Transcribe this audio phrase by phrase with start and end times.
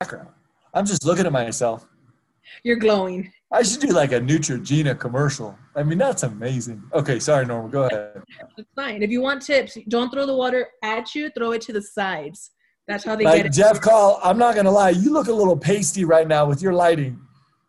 [0.00, 0.28] background.
[0.74, 1.86] I'm just looking at myself.
[2.62, 3.32] You're glowing.
[3.50, 5.58] I should do like a Neutrogena commercial.
[5.74, 6.82] I mean, that's amazing.
[6.92, 7.68] Okay, sorry, Norma.
[7.68, 8.22] Go ahead.
[8.56, 9.02] It's fine.
[9.02, 11.30] If you want tips, don't throw the water at you.
[11.30, 12.50] Throw it to the sides.
[12.86, 13.52] That's how they like get it.
[13.52, 16.72] Jeff Call, I'm not gonna lie, you look a little pasty right now with your
[16.72, 17.20] lighting.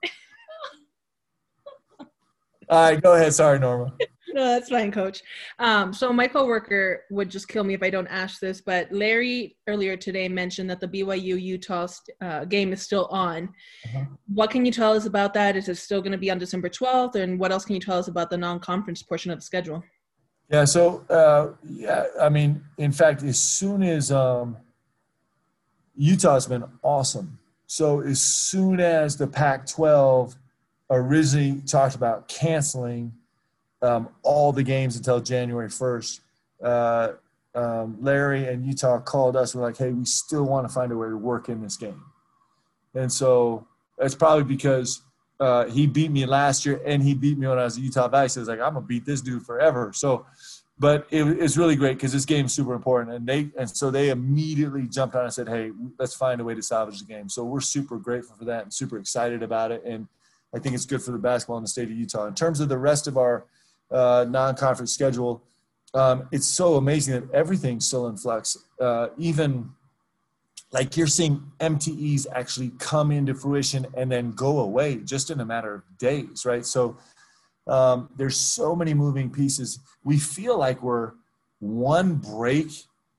[2.70, 3.34] All right, go ahead.
[3.34, 3.94] Sorry, Norma.
[4.40, 5.22] no, that's fine, coach.
[5.60, 9.58] Um, so my coworker would just kill me if I don't ask this, but Larry
[9.68, 11.88] earlier today mentioned that the BYU Utah
[12.22, 13.50] uh, game is still on.
[13.86, 14.06] Uh-huh.
[14.34, 15.58] What can you tell us about that?
[15.58, 17.16] Is it still going to be on December 12th?
[17.16, 19.84] And what else can you tell us about the non-conference portion of the schedule?
[20.50, 24.56] Yeah, so uh, yeah, I mean, in fact, as soon as um,
[25.96, 30.36] Utah's been awesome, so as soon as the Pac-12
[30.90, 33.12] originally talked about canceling
[33.82, 36.20] um, all the games until January 1st.
[36.64, 37.08] Uh,
[37.56, 39.56] um, Larry and Utah called us.
[39.56, 42.04] We're like, hey, we still want to find a way to work in this game.
[42.94, 45.02] And so that's probably because
[45.40, 48.08] uh, he beat me last year and he beat me when I was at Utah
[48.08, 48.30] Valley.
[48.30, 49.92] So he's like, I'm going to beat this dude forever.
[49.94, 50.26] So,
[50.78, 53.16] but it, it's really great because this game is super important.
[53.16, 56.56] And they, and so they immediately jumped on and said, hey, let's find a way
[56.56, 57.30] to salvage the game.
[57.30, 59.84] So we're super grateful for that and super excited about it.
[59.86, 60.08] And
[60.54, 62.28] I think it's good for the basketball in the state of Utah.
[62.28, 63.46] In terms of the rest of our
[63.92, 65.44] uh, non-conference schedule,
[65.94, 68.58] um, it's so amazing that everything's still in flux.
[68.80, 69.70] Uh, even
[70.72, 75.46] like you're seeing MTEs actually come into fruition and then go away just in a
[75.46, 76.66] matter of days, right?
[76.66, 76.98] So
[77.66, 79.80] um, there's so many moving pieces.
[80.04, 81.14] We feel like we're
[81.60, 82.68] one break,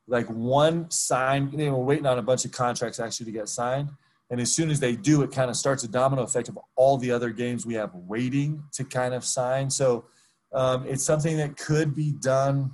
[0.07, 1.51] like one sign.
[1.51, 3.91] You know, we're waiting on a bunch of contracts actually to get signed
[4.31, 6.97] and as soon as they do, it kind of starts a domino effect of all
[6.97, 9.69] the other games we have waiting to kind of sign.
[9.69, 10.05] So
[10.53, 12.71] um, it's something that could be done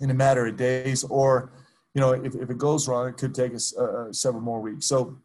[0.00, 1.50] in a matter of days, or
[1.94, 4.60] you know, if, if it goes wrong, it could take us uh, uh, several more
[4.60, 4.86] weeks.
[4.86, 5.16] So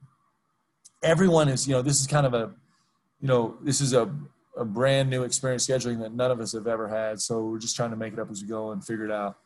[1.03, 2.51] everyone is, you know, this is kind of a,
[3.21, 4.09] you know, this is a,
[4.57, 7.19] a brand new experience scheduling that none of us have ever had.
[7.21, 9.37] So we're just trying to make it up as we go and figure it out.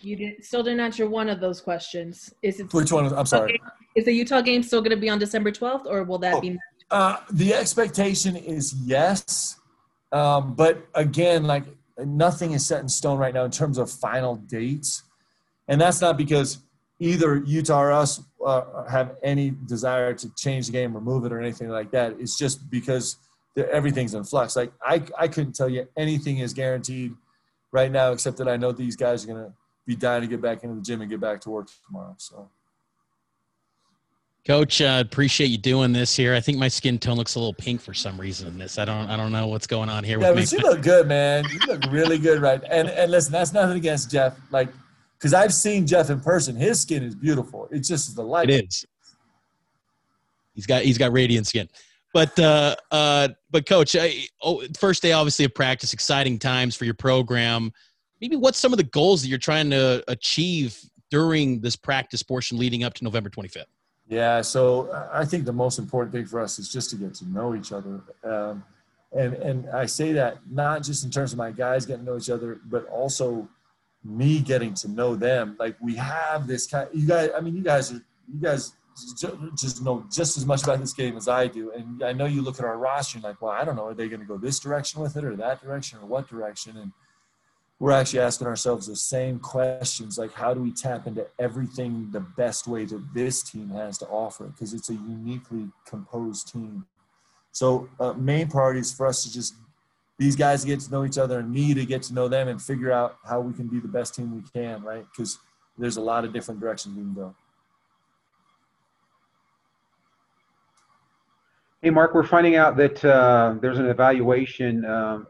[0.00, 2.34] You did, still didn't answer one of those questions.
[2.42, 3.12] Is it which one?
[3.14, 3.60] I'm sorry.
[3.94, 6.40] Is the Utah game still going to be on December 12th, or will that oh,
[6.40, 6.58] be?
[6.90, 9.60] Uh, the expectation is yes,
[10.14, 11.64] um, but again, like
[11.98, 15.02] nothing is set in stone right now in terms of final dates,
[15.66, 16.58] and that's not because
[17.00, 21.32] either Utah or us uh, have any desire to change the game or move it
[21.32, 22.14] or anything like that.
[22.20, 23.16] It's just because
[23.56, 24.54] everything's in flux.
[24.54, 27.12] Like I, I couldn't tell you anything is guaranteed
[27.72, 29.52] right now, except that I know these guys are going to
[29.84, 32.14] be dying to get back into the gym and get back to work tomorrow.
[32.18, 32.48] So.
[34.46, 36.34] Coach, uh, appreciate you doing this here.
[36.34, 38.78] I think my skin tone looks a little pink for some reason in this.
[38.78, 40.20] I don't, I don't know what's going on here.
[40.20, 40.58] Yeah, with but me.
[40.58, 41.44] you look good, man.
[41.50, 42.62] You look really good, right?
[42.68, 44.68] And and listen, that's nothing against Jeff, like,
[45.18, 46.56] because I've seen Jeff in person.
[46.56, 47.68] His skin is beautiful.
[47.70, 48.50] It's just the light.
[48.50, 48.86] It is.
[50.54, 51.68] He's got he's got radiant skin,
[52.12, 56.84] but uh, uh, but coach, I, oh, first day obviously of practice, exciting times for
[56.84, 57.72] your program
[58.24, 60.78] maybe what's some of the goals that you're trying to achieve
[61.10, 63.64] during this practice portion leading up to November 25th?
[64.08, 67.28] Yeah, so I think the most important thing for us is just to get to
[67.28, 68.02] know each other.
[68.22, 68.64] Um,
[69.12, 72.18] and, and I say that not just in terms of my guys getting to know
[72.18, 73.48] each other, but also
[74.04, 75.56] me getting to know them.
[75.58, 78.72] Like we have this kind, you guys, I mean, you guys are, you guys
[79.58, 81.72] just know just as much about this game as I do.
[81.72, 83.94] And I know you look at our roster and like, well, I don't know, are
[83.94, 86.76] they going to go this direction with it or that direction or what direction?
[86.76, 86.92] And
[87.84, 92.20] we're actually asking ourselves the same questions like how do we tap into everything the
[92.20, 94.44] best way that this team has to offer?
[94.44, 96.86] Because it's a uniquely composed team.
[97.52, 99.52] So uh, main priorities for us to just
[100.16, 102.62] these guys get to know each other and me to get to know them and
[102.62, 105.04] figure out how we can be the best team we can right?
[105.10, 105.38] Because
[105.76, 107.34] there's a lot of different directions we can go.
[111.82, 115.26] Hey, Mark, we're finding out that uh, there's an evaluation um,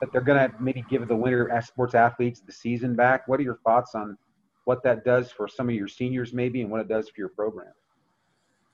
[0.00, 3.28] that they're going to maybe give the winter sports athletes the season back.
[3.28, 4.16] What are your thoughts on
[4.64, 7.28] what that does for some of your seniors, maybe, and what it does for your
[7.28, 7.72] program?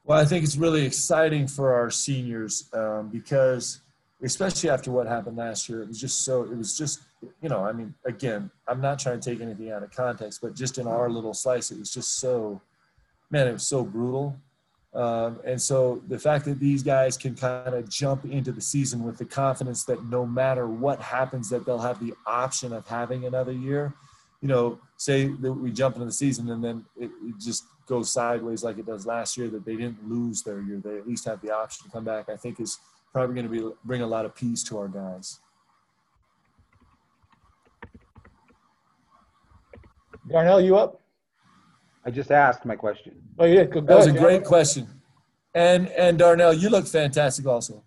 [0.05, 3.81] Well, I think it's really exciting for our seniors um, because,
[4.23, 6.43] especially after what happened last year, it was just so.
[6.43, 7.01] It was just,
[7.43, 10.55] you know, I mean, again, I'm not trying to take anything out of context, but
[10.55, 12.61] just in our little slice, it was just so,
[13.31, 14.37] man, it was so brutal
[14.97, 19.05] um, and so the fact that these guys can kind of jump into the season
[19.05, 23.27] with the confidence that no matter what happens, that they'll have the option of having
[23.27, 23.93] another year.
[24.41, 28.11] You know, say that we jump into the season and then it, it just goes
[28.11, 30.81] sideways like it does last year, that they didn't lose their year.
[30.83, 32.31] They at least have the option to come back.
[32.31, 32.79] I think is
[33.13, 35.41] probably going to be bring a lot of peace to our guys.
[40.27, 41.03] Darnell, you up?
[42.07, 43.21] I just asked my question.
[43.37, 44.49] Oh, yeah, go, go That was a great John.
[44.49, 44.89] question.
[45.55, 47.83] And and Darnell, you look fantastic also.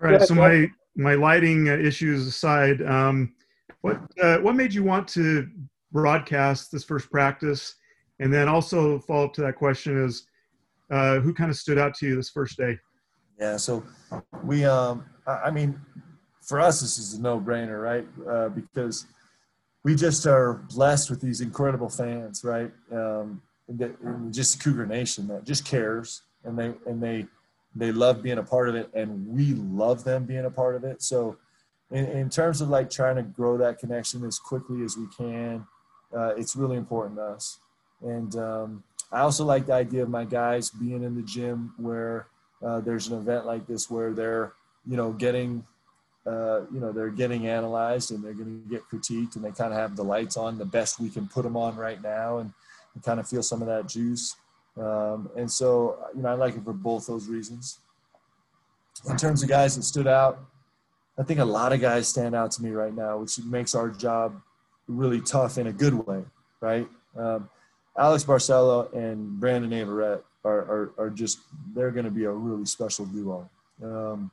[0.00, 0.18] All right.
[0.18, 3.34] Go So my my lighting uh, issues aside, um,
[3.82, 5.48] what uh, what made you want to
[5.90, 7.74] broadcast this first practice?
[8.20, 10.26] And then also follow up to that question is,
[10.90, 12.78] uh, who kind of stood out to you this first day?
[13.40, 13.82] Yeah, so
[14.44, 15.80] we, um, I I mean,
[16.40, 18.06] for us, this is a no-brainer, right?
[18.28, 19.06] Uh, because
[19.84, 22.70] we just are blessed with these incredible fans, right?
[22.92, 27.26] Um, that, just Cougar Nation that just cares, and they and they
[27.74, 30.84] they love being a part of it, and we love them being a part of
[30.84, 31.02] it.
[31.02, 31.38] So,
[31.90, 35.66] in, in terms of like trying to grow that connection as quickly as we can,
[36.16, 37.58] uh, it's really important to us.
[38.02, 42.26] And um, I also like the idea of my guys being in the gym where
[42.64, 44.52] uh, there's an event like this where they're
[44.86, 45.64] you know getting
[46.26, 49.72] uh, you know they're getting analyzed and they're going to get critiqued and they kind
[49.72, 52.52] of have the lights on the best we can put them on right now and,
[52.94, 54.36] and kind of feel some of that juice.
[54.78, 57.78] Um, and so you know i like it for both those reasons.
[59.08, 60.38] In terms of guys that stood out
[61.18, 63.88] i think a lot of guys stand out to me right now which makes our
[63.88, 64.40] job
[64.86, 66.22] really tough in a good way
[66.60, 66.88] right?
[67.16, 67.48] Um,
[67.98, 71.40] alex barcello and brandon averette are, are, are just
[71.74, 73.48] they're going to be a really special duo.
[73.82, 74.30] Um,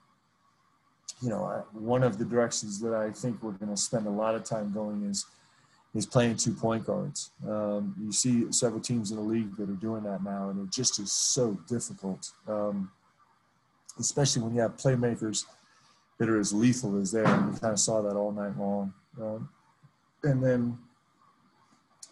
[1.22, 4.36] you know, one of the directions that I think we're going to spend a lot
[4.36, 5.26] of time going is
[5.96, 7.32] is playing two point guards.
[7.48, 10.72] Um, you see several teams in the league that are doing that now, and it
[10.72, 12.92] just is so difficult, um,
[14.00, 15.46] especially when you have playmakers
[16.20, 17.26] that are as lethal as there.
[17.26, 18.94] And we kind of saw that all night long.
[19.20, 19.50] Um,
[20.24, 20.78] and then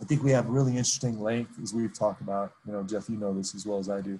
[0.02, 2.54] I think we have really interesting length, as we've talked about.
[2.66, 4.20] You know, Jeff, you know this as well as I do.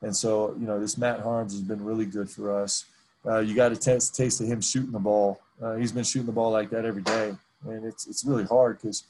[0.00, 2.84] And so, you know, this Matt Haarms has been really good for us
[3.28, 5.40] uh, you got a taste, taste of him shooting the ball.
[5.62, 7.34] Uh, he's been shooting the ball like that every day,
[7.66, 9.04] and it's it's really hard because,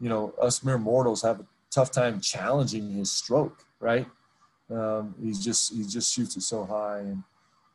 [0.00, 3.64] you know, us mere mortals have a tough time challenging his stroke.
[3.78, 4.06] Right?
[4.70, 7.22] Um, he's just he just shoots it so high, and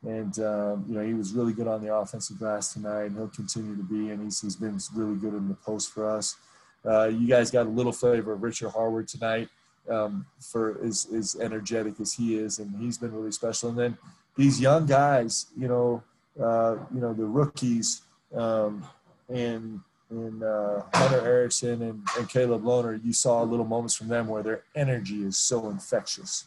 [0.02, 3.28] and um, you know he was really good on the offensive glass tonight, and he'll
[3.28, 6.36] continue to be, and he's he's been really good in the post for us.
[6.84, 9.48] Uh, you guys got a little flavor of Richard Harward tonight
[9.90, 13.70] um, for as, as energetic as he is, and he's been really special.
[13.70, 13.98] And then
[14.38, 16.02] these young guys, you know,
[16.40, 18.02] uh, you know the rookies,
[18.34, 18.86] um,
[19.28, 19.80] and
[20.10, 24.42] and uh, Hunter Erickson and, and Caleb Lohner, you saw little moments from them where
[24.42, 26.44] their energy is so infectious,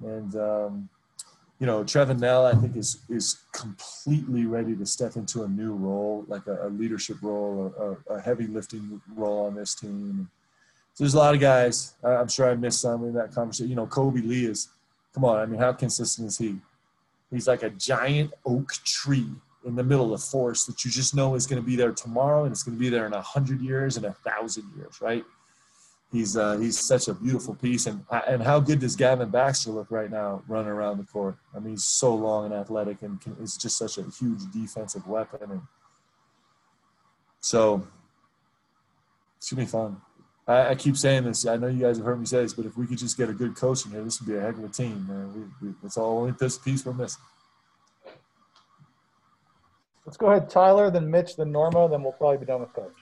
[0.00, 0.88] and um,
[1.58, 5.74] you know Trevin Knell, I think is is completely ready to step into a new
[5.74, 10.30] role, like a, a leadership role, a heavy lifting role on this team.
[10.94, 11.94] So there's a lot of guys.
[12.04, 13.68] I'm sure I missed some in that conversation.
[13.68, 14.68] You know, Kolby Lee is,
[15.12, 15.38] come on.
[15.38, 16.56] I mean, how consistent is he?
[17.36, 19.28] He's like a giant oak tree
[19.66, 21.92] in the middle of the forest that you just know is going to be there
[21.92, 25.00] tomorrow and it's going to be there in a hundred years and a thousand years,
[25.02, 25.22] right?
[26.12, 29.90] He's uh, he's such a beautiful piece, and and how good does Gavin Baxter look
[29.90, 31.36] right now, running around the court?
[31.54, 35.06] I mean, he's so long and athletic, and can, is just such a huge defensive
[35.06, 35.62] weapon, and
[37.40, 37.86] so
[39.36, 40.00] it's gonna be fun.
[40.46, 41.46] I, I keep saying this.
[41.46, 43.28] I know you guys have heard me say this, but if we could just get
[43.28, 45.50] a good coach in here, this would be a heck of a team, man.
[45.60, 47.22] We, we, that's all only this piece we're missing.
[50.04, 52.92] Let's go ahead, Tyler, then Mitch, then Norma, then we'll probably be done with Coach.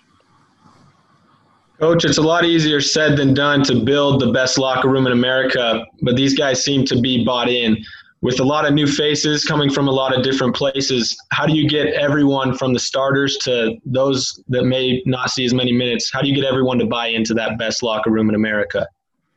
[1.79, 5.13] Coach, it's a lot easier said than done to build the best locker room in
[5.13, 7.77] America, but these guys seem to be bought in.
[8.25, 11.53] With a lot of new faces coming from a lot of different places, how do
[11.53, 16.11] you get everyone from the starters to those that may not see as many minutes?
[16.11, 18.89] How do you get everyone to buy into that best locker room in America?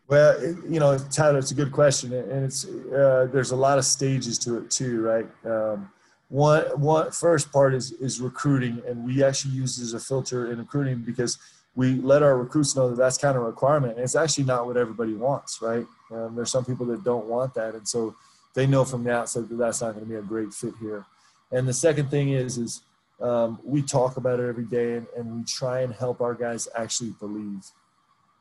[0.08, 3.84] Well, you know, Tyler, it's a good question, and it's uh, there's a lot of
[3.84, 5.28] stages to it too, right?
[5.46, 5.92] Um,
[6.30, 10.50] one one first part is is recruiting, and we actually use it as a filter
[10.50, 11.38] in recruiting because
[11.76, 14.66] we let our recruits know that that's kind of a requirement, and it's actually not
[14.66, 15.86] what everybody wants, right?
[16.10, 18.16] Um, there's some people that don't want that, and so
[18.58, 21.06] they know from the outset that that's not going to be a great fit here.
[21.52, 22.82] And the second thing is is
[23.22, 26.68] um, we talk about it every day, and, and we try and help our guys
[26.76, 27.64] actually believe,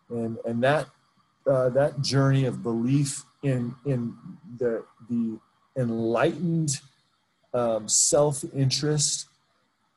[0.09, 0.87] and and that
[1.47, 4.17] uh, that journey of belief in in
[4.59, 5.39] the the
[5.77, 6.81] enlightened
[7.53, 9.29] um, self interest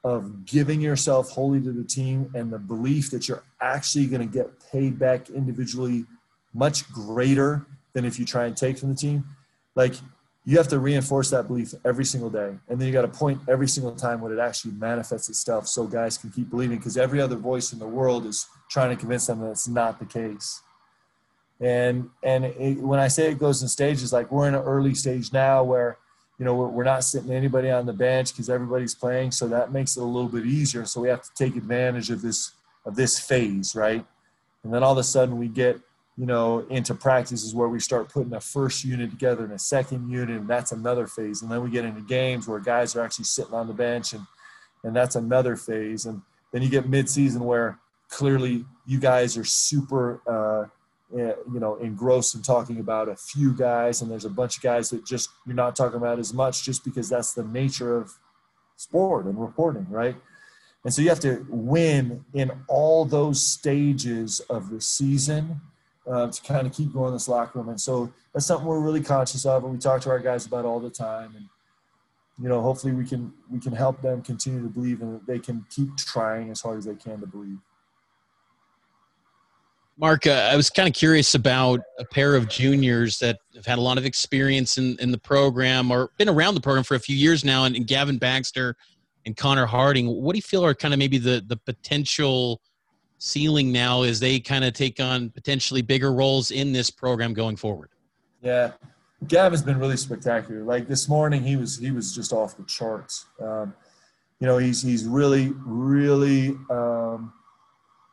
[0.04, 4.34] of giving yourself wholly to the team and the belief that you're actually going to
[4.38, 6.06] get paid back individually
[6.54, 9.24] much greater than if you try and take from the team.
[9.76, 9.96] Like
[10.46, 12.58] you have to reinforce that belief every single day.
[12.68, 15.86] And then you got to point every single time when it actually manifests itself so
[15.86, 19.28] guys can keep believing because every other voice in the world is trying to convince
[19.28, 20.62] them that it's not the case.
[21.60, 24.96] And and it, when I say it goes in stages, like we're in an early
[24.96, 25.98] stage now where
[26.38, 29.74] you know we're, we're not sitting anybody on the bench because everybody's playing, so that
[29.74, 30.86] makes it a little bit easier.
[30.86, 32.54] So we have to take advantage of this
[32.86, 34.06] of this phase, right?
[34.64, 35.82] And then all of a sudden we get
[36.20, 40.10] you know, into practices where we start putting a first unit together and a second
[40.10, 41.42] unit, and that's another phase.
[41.42, 44.26] And then we get into games where guys are actually sitting on the bench, and
[44.84, 46.06] and that's another phase.
[46.06, 46.22] And
[46.52, 52.36] then you get midseason where clearly you guys are super, uh, eh, you know, engrossed
[52.36, 55.56] in talking about a few guys, and there's a bunch of guys that just you're
[55.56, 58.12] not talking about as much, just because that's the nature of
[58.76, 60.18] sport and reporting, right?
[60.84, 65.62] And so you have to win in all those stages of the season
[66.10, 67.70] uh, to kind of keep growing this locker room.
[67.70, 70.66] And so that's something we're really conscious of, and we talk to our guys about
[70.66, 71.34] all the time.
[71.36, 71.46] And
[72.42, 75.66] you know, hopefully we can we can help them continue to believe, and they can
[75.70, 77.58] keep trying as hard as they can to believe.
[79.98, 83.78] Mark, uh, I was kind of curious about a pair of juniors that have had
[83.78, 87.00] a lot of experience in, in the program or been around the program for a
[87.00, 88.78] few years now, and, and Gavin Baxter
[89.26, 90.08] and Connor Harding.
[90.08, 92.62] What do you feel are kind of maybe the the potential
[93.20, 97.56] ceiling now as they kind of take on potentially bigger roles in this program going
[97.56, 97.90] forward?
[98.42, 98.72] Yeah,
[99.28, 100.64] Gavin's been really spectacular.
[100.64, 103.26] Like this morning, he was he was just off the charts.
[103.40, 103.74] Um,
[104.40, 107.34] you know, he's he's really really um,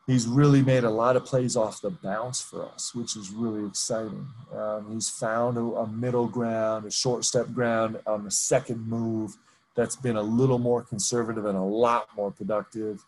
[0.05, 3.65] he's really made a lot of plays off the bounce for us, which is really
[3.65, 4.27] exciting.
[4.53, 9.37] Um, he's found a, a, middle ground, a short step ground on the second move
[9.75, 13.03] that's been a little more conservative and a lot more productive.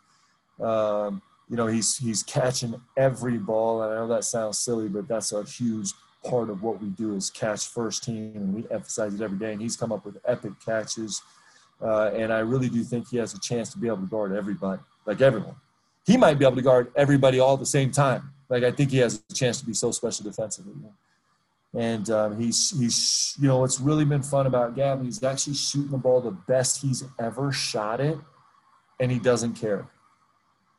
[0.61, 3.81] Um, you know, he's he's catching every ball.
[3.81, 5.91] And I know that sounds silly, but that's a huge
[6.23, 9.53] part of what we do is catch first team, and we emphasize it every day.
[9.53, 11.21] And he's come up with epic catches,
[11.81, 14.33] uh, and I really do think he has a chance to be able to guard
[14.33, 15.55] everybody, like everyone.
[16.05, 18.31] He might be able to guard everybody all at the same time.
[18.47, 20.73] Like I think he has a chance to be so special defensively.
[21.75, 25.05] And um, he's he's you know what's really been fun about Gavin.
[25.05, 28.19] He's actually shooting the ball the best he's ever shot it,
[28.99, 29.87] and he doesn't care.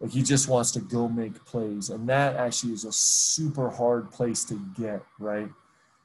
[0.00, 1.90] Like he just wants to go make plays.
[1.90, 5.48] And that actually is a super hard place to get, right?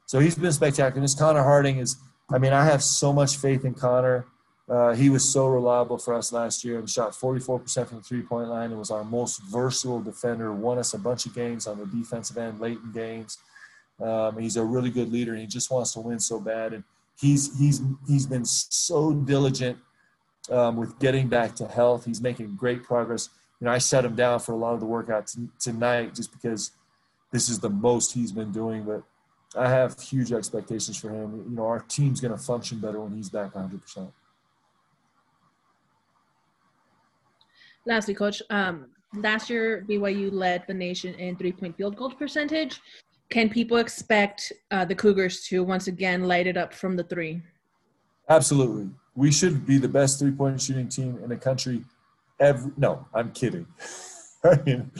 [0.04, 1.00] So he's been spectacular.
[1.00, 1.96] This Connor Harding is,
[2.30, 4.26] I mean, I have so much faith in Connor.
[4.68, 8.22] Uh, he was so reliable for us last year and shot 44% from the three
[8.22, 11.78] point line and was our most versatile defender, won us a bunch of games on
[11.78, 13.38] the defensive end, late in games.
[14.00, 16.74] Um, he's a really good leader and he just wants to win so bad.
[16.74, 16.84] And
[17.18, 19.78] he's, he's, he's been so diligent
[20.50, 22.04] um, with getting back to health.
[22.04, 24.86] He's making great progress you know, I set him down for a lot of the
[24.86, 26.72] workout t- tonight just because
[27.32, 28.84] this is the most he's been doing.
[28.84, 29.02] But
[29.58, 31.44] I have huge expectations for him.
[31.48, 34.12] You know, our team's going to function better when he's back 100%.
[37.86, 42.80] Lastly, coach, um, last year BYU led the nation in three-point field goal percentage.
[43.30, 47.42] Can people expect uh, the Cougars to once again light it up from the three?
[48.28, 48.90] Absolutely.
[49.14, 51.84] We should be the best three-point shooting team in the country
[52.40, 53.66] every no i'm kidding.
[54.44, 54.90] I mean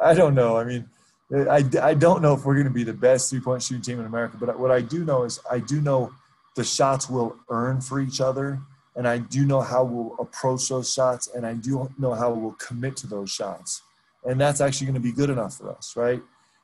[0.00, 0.56] i don't know.
[0.56, 0.88] I mean
[1.32, 4.06] I, I don't know if we're going to be the best three-point shooting team in
[4.06, 6.12] america but what i do know is i do know
[6.54, 8.60] the shots will earn for each other
[8.94, 12.52] and i do know how we'll approach those shots and i do know how we'll
[12.52, 13.82] commit to those shots.
[14.24, 16.20] And that's actually going to be good enough for us right?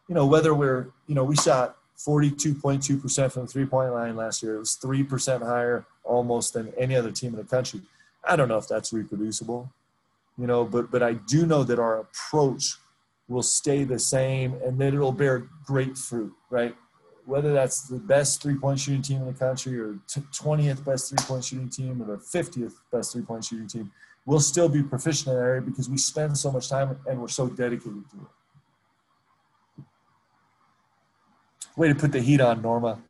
[0.09, 4.57] You know whether we're you know we shot 42.2% from the three-point line last year.
[4.57, 7.81] It was 3% higher almost than any other team in the country.
[8.25, 9.71] I don't know if that's reproducible
[10.39, 12.77] you know, but but I do know that our approach
[13.29, 16.75] will stay the same and that it'll bear great fruit, right?
[17.25, 21.25] Whether that's the best three point shooting team in the country or 20th best three
[21.25, 23.93] point shooting team or the 50th best three point shooting team,
[24.27, 27.29] we'll still be proficient in that area because we spend so much time and we're
[27.29, 29.85] so dedicated to it.
[31.77, 33.01] Way to put the heat on, Norma.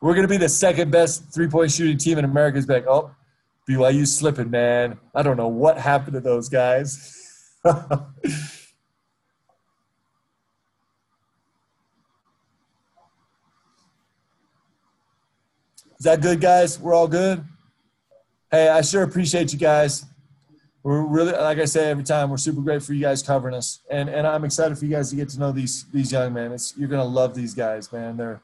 [0.00, 2.84] We're going to be the second best three point shooting team in America's back.
[2.86, 3.10] Oh,
[3.68, 4.98] BYU slipping, man.
[5.14, 7.12] I don't know what happened to those guys.
[15.98, 16.78] Is that good, guys?
[16.78, 17.42] We're all good?
[18.50, 20.04] Hey, I sure appreciate you guys.
[20.82, 23.80] We're really, like I say every time, we're super grateful for you guys covering us,
[23.90, 26.52] and and I'm excited for you guys to get to know these these young men.
[26.52, 28.16] It's, you're gonna love these guys, man.
[28.16, 28.40] They're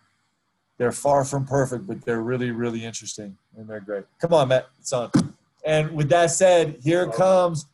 [0.83, 4.03] they're far from perfect, but they're really, really interesting and they're great.
[4.21, 4.67] Come on, Matt.
[4.81, 5.13] It's on.
[5.65, 7.67] And with that said, here comes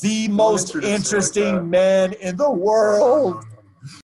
[0.00, 3.44] the most interesting man in the world.